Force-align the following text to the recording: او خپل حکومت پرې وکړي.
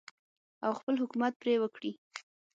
او 0.65 0.71
خپل 0.79 0.93
حکومت 1.03 1.33
پرې 1.41 1.55
وکړي. 1.59 1.91